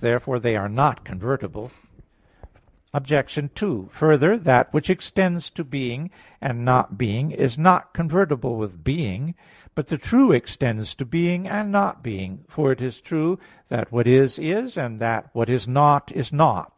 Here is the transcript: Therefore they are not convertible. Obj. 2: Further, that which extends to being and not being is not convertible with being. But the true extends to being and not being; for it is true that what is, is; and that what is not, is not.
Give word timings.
Therefore 0.00 0.38
they 0.38 0.54
are 0.54 0.68
not 0.68 1.04
convertible. 1.04 1.72
Obj. 2.94 3.50
2: 3.52 3.88
Further, 3.90 4.38
that 4.38 4.72
which 4.72 4.88
extends 4.88 5.50
to 5.50 5.64
being 5.64 6.10
and 6.40 6.64
not 6.64 6.96
being 6.96 7.32
is 7.32 7.58
not 7.58 7.92
convertible 7.94 8.54
with 8.54 8.84
being. 8.84 9.34
But 9.74 9.88
the 9.88 9.98
true 9.98 10.30
extends 10.30 10.94
to 10.94 11.04
being 11.04 11.48
and 11.48 11.72
not 11.72 12.04
being; 12.04 12.44
for 12.48 12.70
it 12.70 12.80
is 12.80 13.00
true 13.00 13.40
that 13.70 13.90
what 13.90 14.06
is, 14.06 14.38
is; 14.38 14.78
and 14.78 15.00
that 15.00 15.30
what 15.32 15.48
is 15.50 15.66
not, 15.66 16.12
is 16.12 16.32
not. 16.32 16.70